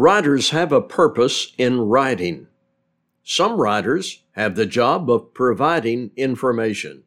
[0.00, 2.46] Writers have a purpose in writing.
[3.24, 7.02] Some writers have the job of providing information.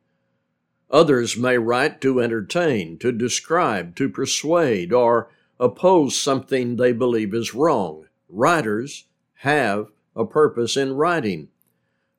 [0.89, 7.53] Others may write to entertain, to describe, to persuade, or oppose something they believe is
[7.53, 8.07] wrong.
[8.27, 9.05] Writers
[9.35, 11.47] have a purpose in writing.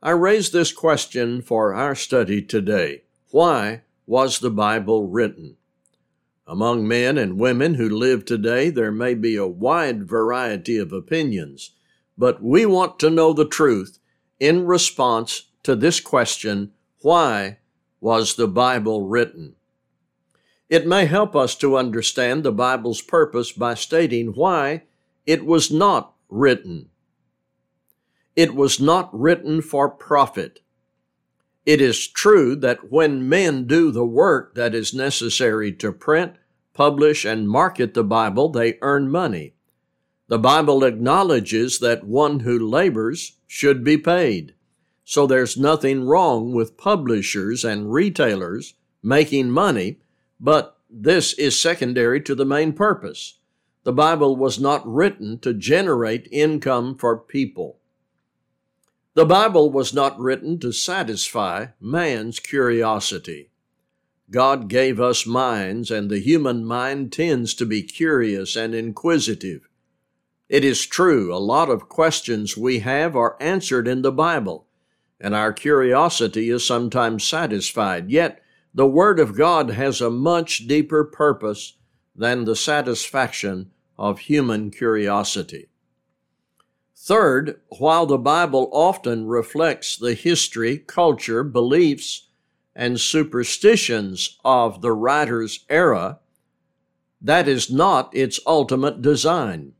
[0.03, 3.03] I raise this question for our study today.
[3.31, 5.59] Why was the Bible written?
[6.47, 11.71] Among men and women who live today, there may be a wide variety of opinions,
[12.19, 13.99] but we want to know the truth
[14.41, 17.59] in response to this question why
[18.01, 19.55] was the Bible written?
[20.69, 24.85] It may help us to understand the Bible's purpose by stating why
[25.27, 26.89] it was not written.
[28.35, 30.61] It was not written for profit.
[31.65, 36.35] It is true that when men do the work that is necessary to print,
[36.75, 39.55] publish, and market the Bible, they earn money.
[40.29, 44.55] The Bible acknowledges that one who labors should be paid.
[45.05, 49.99] So there's nothing wrong with publishers and retailers making money,
[50.41, 53.39] but this is secondary to the main purpose.
[53.85, 57.79] The Bible was not written to generate income for people.
[59.15, 63.51] The Bible was not written to satisfy man's curiosity.
[64.31, 69.69] God gave us minds, and the human mind tends to be curious and inquisitive.
[70.49, 74.67] It is true, a lot of questions we have are answered in the Bible,
[75.21, 78.11] and our curiosity is sometimes satisfied.
[78.11, 78.43] Yet,
[78.75, 81.77] the Word of God has a much deeper purpose
[82.17, 85.69] than the satisfaction of human curiosity.
[87.05, 92.29] Third, while the Bible often reflects the history, culture, beliefs,
[92.77, 96.21] and superstitions of the writer's era,
[97.21, 99.73] that is not its ultimate design.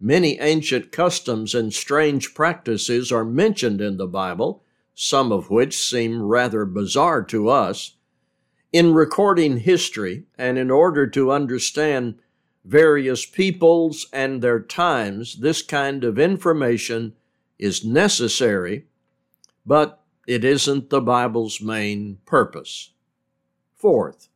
[0.00, 6.22] Many ancient customs and strange practices are mentioned in the Bible, some of which seem
[6.22, 7.96] rather bizarre to us.
[8.72, 12.14] In recording history and in order to understand
[12.66, 17.14] various peoples and their times, this kind of information
[17.58, 18.86] is necessary,
[19.64, 22.92] but it isn't the Bible's main purpose.
[23.76, 24.28] Fourth,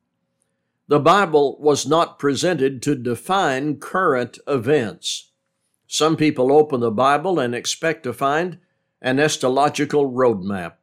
[0.87, 5.31] the Bible was not presented to define current events.
[5.87, 8.59] Some people open the Bible and expect to find
[9.03, 10.75] an eschatological roadmap.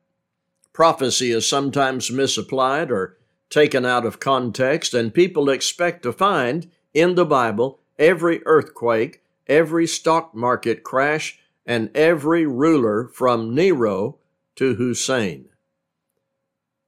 [0.74, 3.18] Prophecy is sometimes misapplied or
[3.50, 9.86] taken out of context, and people expect to find in the Bible every earthquake, every
[9.86, 14.18] stock market crash, and every ruler from Nero
[14.56, 15.50] to Hussein.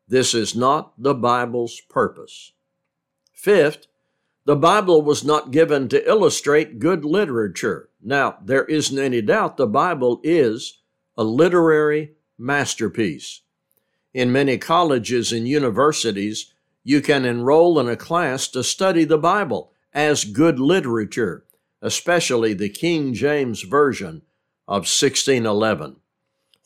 [0.08, 2.54] This is not the Bible's purpose.
[3.32, 3.86] Fifth,
[4.46, 7.90] the Bible was not given to illustrate good literature.
[8.02, 10.80] Now, there isn't any doubt the Bible is
[11.18, 13.42] a literary masterpiece.
[14.12, 16.52] In many colleges and universities,
[16.84, 21.46] you can enroll in a class to study the Bible as good literature,
[21.82, 24.22] especially the King James Version
[24.68, 25.98] of 1611.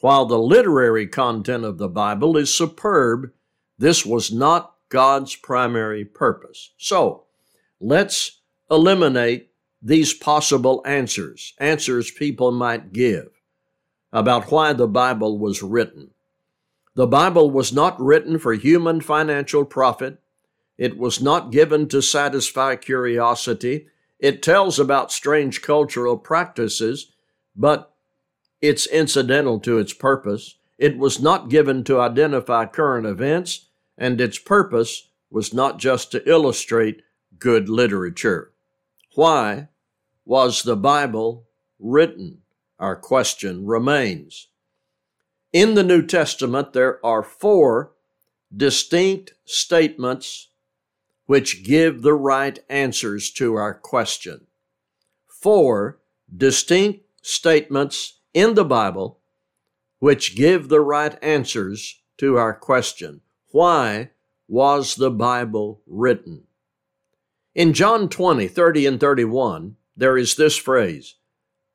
[0.01, 3.31] While the literary content of the Bible is superb,
[3.77, 6.73] this was not God's primary purpose.
[6.77, 7.23] So,
[7.79, 9.51] let's eliminate
[9.81, 13.29] these possible answers, answers people might give
[14.13, 16.11] about why the Bible was written.
[16.95, 20.19] The Bible was not written for human financial profit.
[20.77, 23.87] It was not given to satisfy curiosity.
[24.19, 27.11] It tells about strange cultural practices,
[27.55, 27.93] but
[28.61, 30.55] it's incidental to its purpose.
[30.77, 33.67] It was not given to identify current events,
[33.97, 37.01] and its purpose was not just to illustrate
[37.37, 38.51] good literature.
[39.15, 39.67] Why
[40.25, 41.47] was the Bible
[41.79, 42.39] written?
[42.79, 44.47] Our question remains.
[45.51, 47.91] In the New Testament, there are four
[48.55, 50.49] distinct statements
[51.25, 54.47] which give the right answers to our question.
[55.27, 55.99] Four
[56.35, 59.19] distinct statements in the Bible
[59.99, 63.21] which give the right answers to our question
[63.51, 64.09] why
[64.47, 66.43] was the Bible written?
[67.55, 71.15] In John 20, 30, and 31, there is this phrase,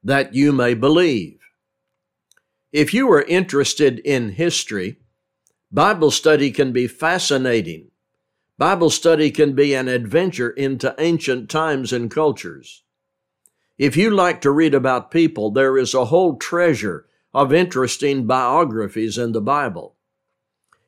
[0.02, 1.38] that you may believe.
[2.72, 4.96] If you are interested in history,
[5.70, 7.90] Bible study can be fascinating.
[8.58, 12.82] Bible study can be an adventure into ancient times and cultures.
[13.78, 19.16] If you like to read about people, there is a whole treasure of interesting biographies
[19.16, 19.94] in the Bible.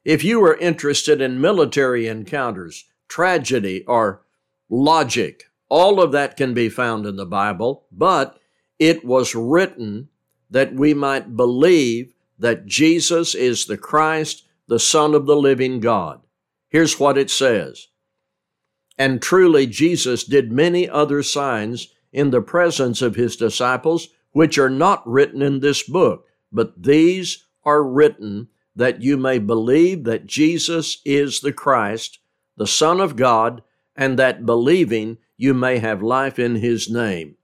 [0.05, 4.23] If you are interested in military encounters, tragedy, or
[4.69, 8.41] logic, all of that can be found in the Bible, but
[8.81, 10.09] it was written
[10.51, 16.21] that we might believe that Jesus is the Christ, the Son of the living God.
[16.71, 17.89] Here's what it says.
[18.97, 24.71] And truly, Jesus did many other signs in the presence of his disciples, which are
[24.71, 31.03] not written in this book, but these are written that you may believe that Jesus
[31.05, 32.19] is the Christ,
[32.57, 33.63] the Son of God,
[33.97, 37.37] and that believing you may have life in his name.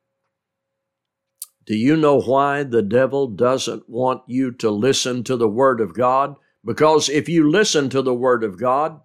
[1.67, 5.95] Do you know why the devil doesn't want you to listen to the Word of
[5.95, 6.37] God?
[6.65, 9.01] Because if you listen to the Word of God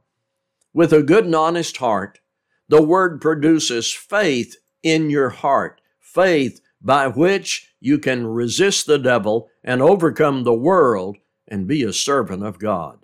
[0.73, 2.19] with a good and honest heart,
[2.68, 9.50] the Word produces faith in your heart, faith by which you can resist the devil
[9.63, 13.00] and overcome the world and be a servant of God.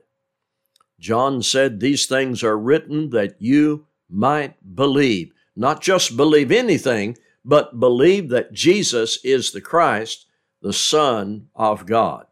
[0.99, 5.33] John said, These things are written that you might believe.
[5.55, 10.25] Not just believe anything, but believe that Jesus is the Christ,
[10.61, 12.25] the Son of God.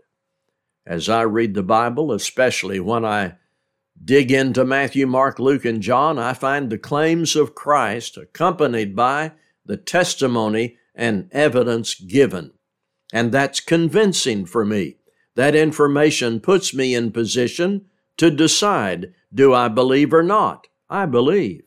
[0.85, 3.35] As I read the Bible, especially when I
[4.05, 9.33] dig into Matthew, Mark, Luke, and John, I find the claims of Christ accompanied by
[9.65, 12.51] the testimony and evidence given.
[13.11, 14.97] And that's convincing for me.
[15.35, 17.85] That information puts me in position
[18.17, 20.67] to decide do I believe or not?
[20.89, 21.63] I believe.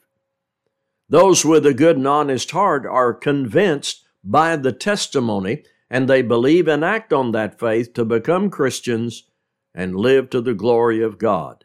[1.09, 6.69] Those with a good and honest heart are convinced by the testimony and they believe
[6.69, 9.25] and act on that faith to become Christians
[9.75, 11.65] and live to the glory of God,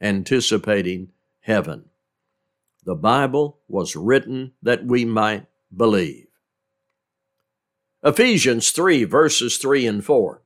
[0.00, 1.10] anticipating
[1.40, 1.86] heaven.
[2.84, 6.26] The Bible was written that we might believe.
[8.02, 10.42] Ephesians 3, verses 3 and 4.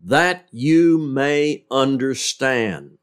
[0.00, 2.96] That you may understand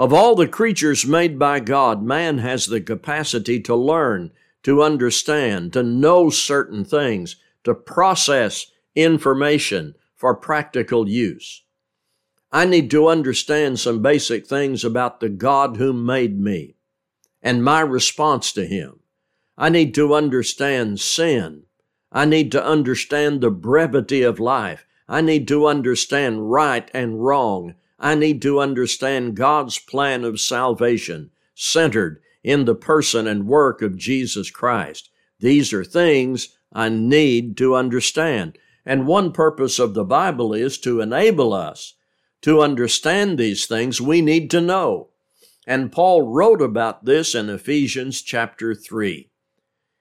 [0.00, 4.32] of all the creatures made by God, man has the capacity to learn,
[4.62, 11.64] to understand, to know certain things, to process information for practical use.
[12.52, 16.74] I need to understand some basic things about the God who made me
[17.40, 19.00] and my response to Him.
[19.56, 21.64] I need to understand sin.
[22.10, 24.84] I need to understand the brevity of life.
[25.08, 27.74] I need to understand right and wrong.
[28.00, 33.96] I need to understand God's plan of salvation centered in the person and work of
[33.96, 35.10] Jesus Christ.
[35.38, 38.58] These are things I need to understand.
[38.84, 41.94] And one purpose of the Bible is to enable us
[42.42, 45.08] to understand these things we need to know.
[45.66, 49.28] And Paul wrote about this in Ephesians chapter 3.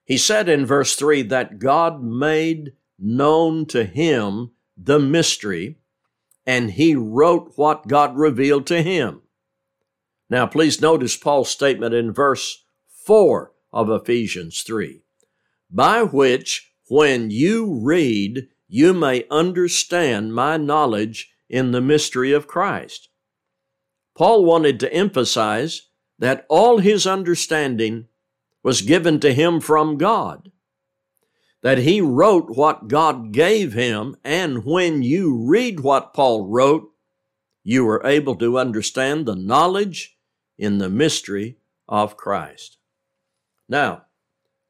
[0.05, 5.77] He said in verse 3 that God made known to him the mystery
[6.45, 9.21] and he wrote what God revealed to him.
[10.29, 12.63] Now, please notice Paul's statement in verse
[13.05, 15.01] 4 of Ephesians 3
[15.69, 23.09] by which, when you read, you may understand my knowledge in the mystery of Christ.
[24.17, 28.07] Paul wanted to emphasize that all his understanding
[28.63, 30.51] was given to him from God
[31.61, 36.89] that he wrote what God gave him, and when you read what Paul wrote,
[37.63, 40.17] you are able to understand the knowledge
[40.57, 41.57] in the mystery
[41.87, 42.77] of Christ.
[43.67, 44.03] Now,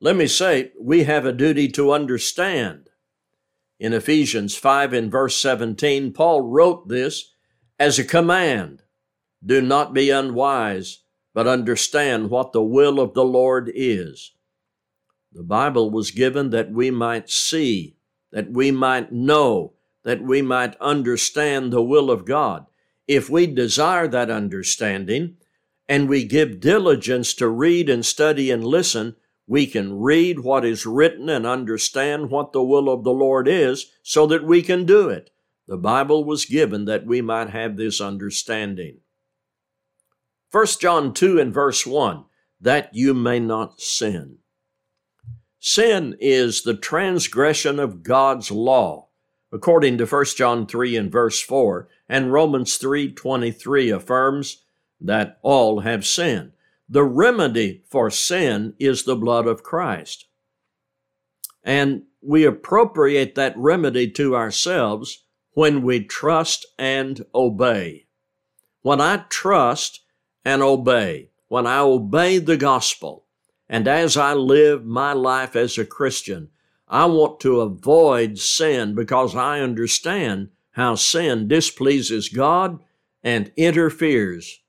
[0.01, 2.88] let me say, we have a duty to understand.
[3.79, 7.33] In Ephesians 5 and verse 17, Paul wrote this
[7.79, 8.83] as a command
[9.43, 10.99] Do not be unwise,
[11.33, 14.33] but understand what the will of the Lord is.
[15.31, 17.95] The Bible was given that we might see,
[18.31, 19.73] that we might know,
[20.03, 22.65] that we might understand the will of God.
[23.07, 25.37] If we desire that understanding
[25.87, 29.15] and we give diligence to read and study and listen,
[29.49, 33.87] we can read what is written and understand what the will of the Lord is
[34.03, 35.31] so that we can do it.
[35.67, 38.99] The Bible was given that we might have this understanding.
[40.51, 42.25] 1 John 2 and verse 1
[42.61, 44.37] that you may not sin.
[45.59, 49.07] Sin is the transgression of God's law,
[49.51, 54.63] according to 1 John 3 and verse 4, and Romans 3:23 affirms
[55.01, 56.51] that all have sinned.
[56.91, 60.25] The remedy for sin is the blood of Christ.
[61.63, 68.07] And we appropriate that remedy to ourselves when we trust and obey.
[68.81, 70.01] When I trust
[70.43, 73.25] and obey, when I obey the gospel,
[73.67, 76.49] and as I live my life as a Christian,
[76.87, 82.79] I want to avoid sin because I understand how sin displeases God
[83.21, 84.59] and interferes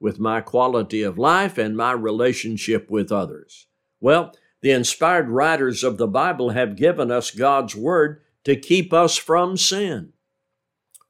[0.00, 3.66] with my quality of life and my relationship with others.
[4.00, 9.16] Well, the inspired writers of the Bible have given us God's Word to keep us
[9.16, 10.12] from sin.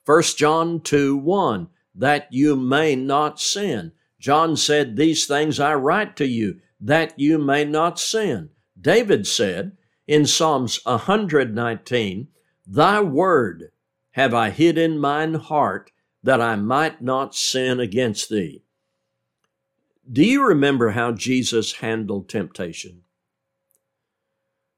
[0.05, 3.93] 1 John 2 1, that you may not sin.
[4.19, 8.51] John said, These things I write to you, that you may not sin.
[8.81, 12.29] David said in Psalms 119,
[12.67, 13.71] Thy word
[14.13, 15.93] have I hid in mine heart,
[16.23, 18.63] that I might not sin against thee.
[20.11, 23.03] Do you remember how Jesus handled temptation?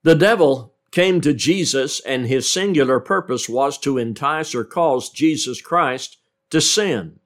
[0.02, 5.62] The devil came to Jesus, and his singular purpose was to entice or cause Jesus
[5.62, 6.18] Christ
[6.50, 7.20] to sin.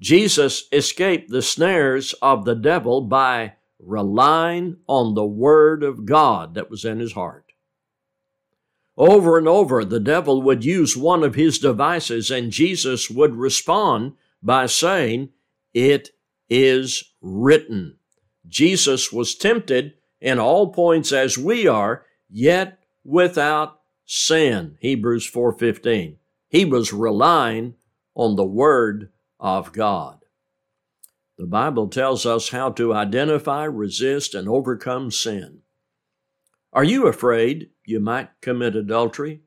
[0.00, 6.70] Jesus escaped the snares of the devil by relying on the Word of God that
[6.70, 7.52] was in his heart.
[8.98, 14.12] Over and over, the devil would use one of his devices, and Jesus would respond
[14.42, 15.30] by saying,
[15.72, 16.10] It
[16.48, 17.96] is written.
[18.46, 24.78] Jesus was tempted in all points as we are, yet without sin.
[24.80, 26.18] Hebrews 4:15.
[26.48, 27.74] He was relying
[28.14, 30.20] on the word of God.
[31.36, 35.62] The Bible tells us how to identify, resist, and overcome sin.
[36.72, 39.42] Are you afraid you might commit adultery?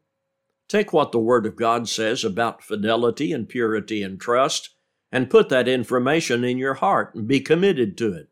[0.67, 4.75] Take what the Word of God says about fidelity and purity and trust
[5.11, 8.29] and put that information in your heart and be committed to it.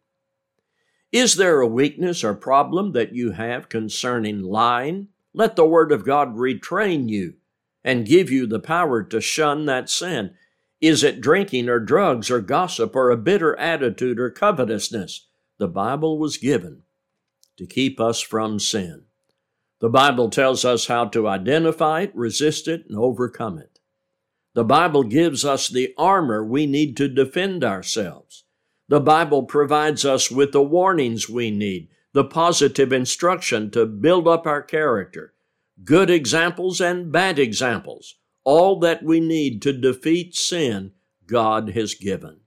[1.11, 5.07] Is there a weakness or problem that you have concerning lying?
[5.33, 7.35] Let the Word of God retrain you
[7.83, 10.33] and give you the power to shun that sin.
[10.81, 15.27] Is it drinking or drugs or gossip or a bitter attitude or covetousness?
[15.57, 16.83] The Bible was given
[17.57, 19.05] to keep us from sin.
[19.79, 23.76] The Bible tells us how to identify it, resist it, and overcome it.
[24.57, 28.43] The Bible gives us the armor we need to defend ourselves.
[28.87, 34.47] The Bible provides us with the warnings we need, the positive instruction to build up
[34.47, 35.35] our character,
[35.83, 38.15] good examples and bad examples.
[38.43, 40.93] All that we need to defeat sin,
[41.27, 42.39] God has given.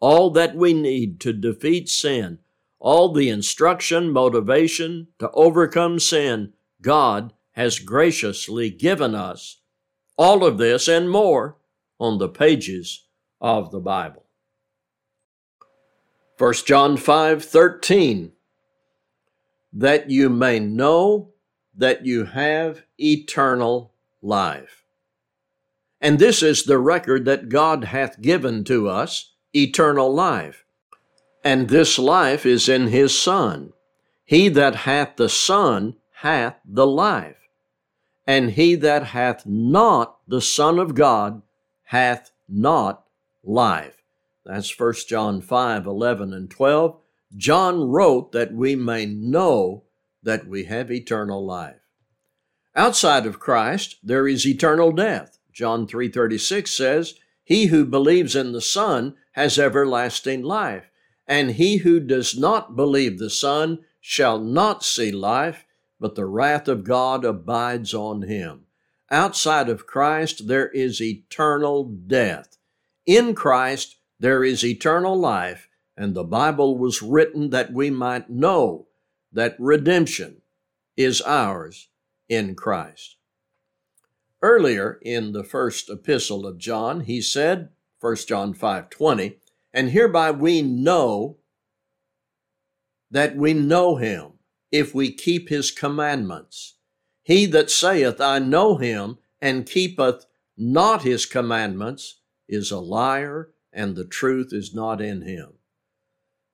[0.00, 2.40] All that we need to defeat sin,
[2.80, 9.61] all the instruction, motivation to overcome sin, God has graciously given us.
[10.22, 11.56] All of this and more
[11.98, 13.06] on the pages
[13.40, 14.22] of the Bible.
[16.38, 18.30] 1 John 5 13,
[19.72, 21.32] that you may know
[21.74, 24.84] that you have eternal life.
[26.00, 30.64] And this is the record that God hath given to us, eternal life.
[31.42, 33.72] And this life is in his Son.
[34.24, 37.41] He that hath the Son hath the life.
[38.32, 41.42] And he that hath not the Son of God
[41.82, 43.04] hath not
[43.44, 43.98] life.
[44.46, 46.98] That's 1 John 5 11 and 12.
[47.36, 49.84] John wrote that we may know
[50.22, 51.82] that we have eternal life.
[52.74, 55.38] Outside of Christ, there is eternal death.
[55.52, 57.12] John 3:36 says,
[57.44, 60.90] "He who believes in the Son has everlasting life,
[61.26, 65.66] and he who does not believe the Son shall not see life,
[66.02, 68.66] but the wrath of God abides on him."
[69.10, 72.58] Outside of Christ, there is eternal death.
[73.06, 78.88] In Christ, there is eternal life, and the Bible was written that we might know
[79.32, 80.42] that redemption
[80.96, 81.88] is ours
[82.28, 83.16] in Christ.
[84.42, 89.38] Earlier in the first epistle of John, he said, 1 John 5:20,
[89.72, 91.38] and hereby we know
[93.10, 94.31] that we know him
[94.72, 96.74] if we keep his commandments.
[97.22, 100.26] He that saith, I know him, and keepeth
[100.56, 105.52] not his commandments, is a liar, and the truth is not in him.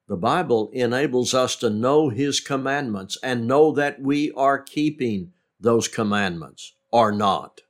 [0.09, 5.87] The Bible enables us to know His commandments and know that we are keeping those
[5.87, 7.61] commandments or not.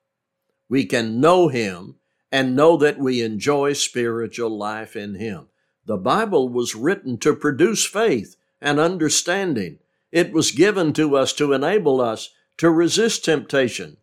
[0.68, 1.96] We can know Him
[2.30, 5.48] and know that we enjoy spiritual life in Him.
[5.84, 9.80] The Bible was written to produce faith and understanding.
[10.10, 13.98] It was given to us to enable us to resist temptation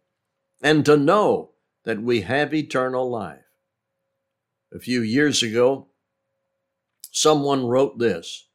[0.61, 1.51] and to know
[1.83, 3.45] that we have eternal life.
[4.73, 5.87] A few years ago,
[7.11, 8.47] someone wrote this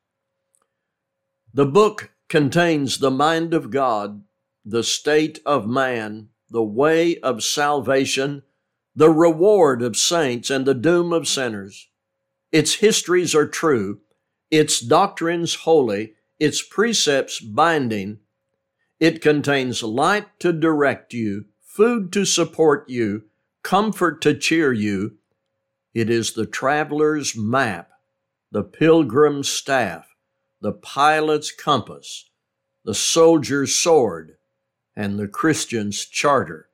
[1.52, 4.22] The book contains the mind of God,
[4.64, 8.42] the state of man, the way of salvation,
[8.94, 11.88] the reward of saints, and the doom of sinners.
[12.52, 14.00] Its histories are true,
[14.50, 18.18] its doctrines holy, its precepts binding.
[18.98, 23.22] It contains light to direct you, food to support you,
[23.62, 25.18] comfort to cheer you,
[25.92, 27.90] it is the traveler's map,
[28.52, 30.06] the pilgrim's staff,
[30.60, 32.30] the pilot's compass,
[32.84, 34.36] the soldier's sword,
[34.94, 36.68] and the Christian's charter.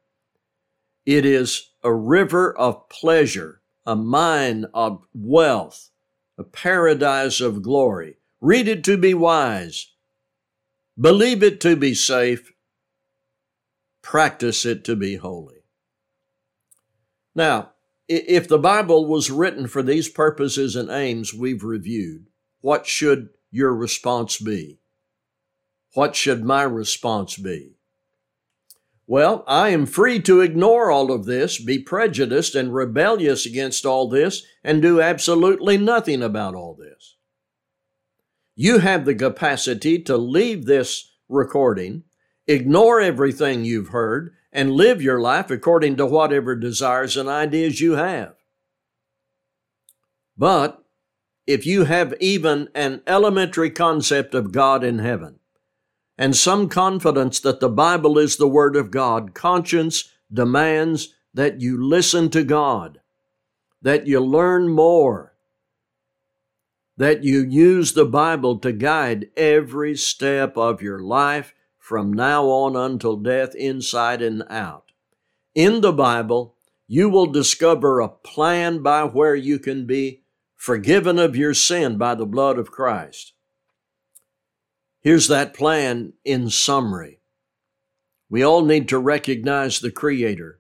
[1.06, 5.90] It is a river of pleasure, a mine of wealth,
[6.36, 8.18] a paradise of glory.
[8.46, 9.88] Read it to be wise.
[10.96, 12.52] Believe it to be safe.
[14.02, 15.64] Practice it to be holy.
[17.34, 17.72] Now,
[18.06, 22.28] if the Bible was written for these purposes and aims we've reviewed,
[22.60, 24.78] what should your response be?
[25.94, 27.72] What should my response be?
[29.08, 34.08] Well, I am free to ignore all of this, be prejudiced and rebellious against all
[34.08, 37.15] this, and do absolutely nothing about all this.
[38.58, 42.04] You have the capacity to leave this recording,
[42.46, 47.92] ignore everything you've heard, and live your life according to whatever desires and ideas you
[47.92, 48.34] have.
[50.38, 50.82] But
[51.46, 55.38] if you have even an elementary concept of God in heaven,
[56.16, 61.82] and some confidence that the Bible is the Word of God, conscience demands that you
[61.82, 63.00] listen to God,
[63.82, 65.35] that you learn more,
[66.96, 72.74] that you use the Bible to guide every step of your life from now on
[72.74, 74.92] until death, inside and out.
[75.54, 76.56] In the Bible,
[76.88, 80.22] you will discover a plan by where you can be
[80.54, 83.32] forgiven of your sin by the blood of Christ.
[85.00, 87.20] Here's that plan in summary.
[88.28, 90.58] We all need to recognize the Creator,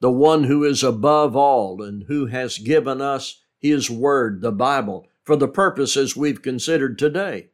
[0.00, 5.06] the one who is above all and who has given us His Word, the Bible,
[5.26, 7.48] for the purposes we've considered today.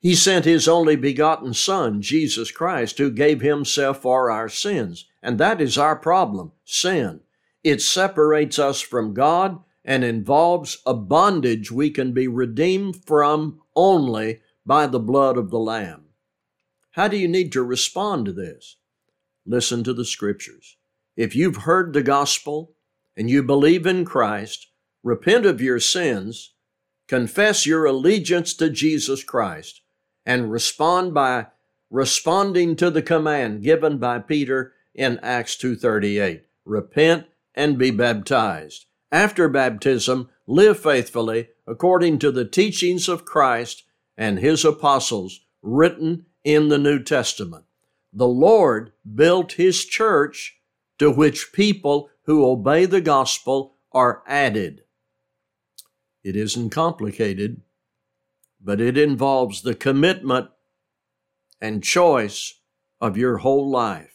[0.00, 5.06] He sent His only begotten Son, Jesus Christ, who gave Himself for our sins.
[5.22, 7.20] And that is our problem sin.
[7.64, 14.40] It separates us from God and involves a bondage we can be redeemed from only
[14.66, 16.04] by the blood of the Lamb.
[16.90, 18.76] How do you need to respond to this?
[19.46, 20.76] Listen to the scriptures.
[21.16, 22.74] If you've heard the gospel
[23.16, 24.68] and you believe in Christ,
[25.08, 26.52] repent of your sins,
[27.06, 29.80] confess your allegiance to Jesus Christ,
[30.26, 31.46] and respond by
[31.90, 36.42] responding to the command given by Peter in Acts 2:38.
[36.66, 38.84] Repent and be baptized.
[39.10, 43.84] After baptism, live faithfully according to the teachings of Christ
[44.18, 47.64] and his apostles written in the New Testament.
[48.12, 50.58] The Lord built his church
[50.98, 54.82] to which people who obey the gospel are added.
[56.28, 57.62] It isn't complicated,
[58.60, 60.50] but it involves the commitment
[61.58, 62.60] and choice
[63.00, 64.12] of your whole life.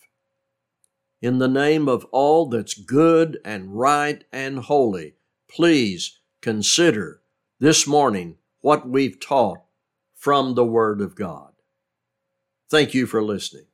[1.23, 5.15] In the name of all that's good and right and holy,
[5.49, 7.23] please consider
[7.59, 9.63] this morning what we've taught
[10.13, 11.53] from the Word of God.
[12.69, 13.72] Thank you for listening.